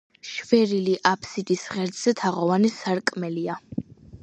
[0.27, 3.63] შვერილი აფსიდის ღერძზე თაღოვანი სარკმელია.